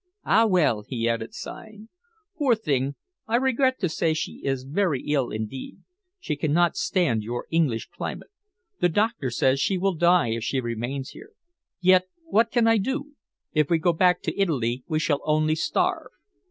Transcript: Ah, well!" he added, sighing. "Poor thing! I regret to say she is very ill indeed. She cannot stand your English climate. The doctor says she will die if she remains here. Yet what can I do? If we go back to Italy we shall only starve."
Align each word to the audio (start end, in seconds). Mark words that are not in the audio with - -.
Ah, 0.25 0.47
well!" 0.47 0.81
he 0.81 1.07
added, 1.07 1.31
sighing. 1.31 1.87
"Poor 2.35 2.55
thing! 2.55 2.95
I 3.27 3.35
regret 3.35 3.79
to 3.81 3.87
say 3.87 4.15
she 4.15 4.41
is 4.43 4.63
very 4.63 5.03
ill 5.03 5.29
indeed. 5.29 5.77
She 6.19 6.35
cannot 6.35 6.75
stand 6.75 7.21
your 7.21 7.45
English 7.51 7.87
climate. 7.89 8.31
The 8.79 8.89
doctor 8.89 9.29
says 9.29 9.59
she 9.59 9.77
will 9.77 9.93
die 9.93 10.29
if 10.29 10.43
she 10.43 10.59
remains 10.59 11.09
here. 11.11 11.33
Yet 11.81 12.07
what 12.25 12.49
can 12.49 12.65
I 12.67 12.79
do? 12.79 13.11
If 13.53 13.69
we 13.69 13.77
go 13.77 13.93
back 13.93 14.23
to 14.23 14.35
Italy 14.35 14.83
we 14.87 14.97
shall 14.97 15.21
only 15.23 15.53
starve." 15.53 16.09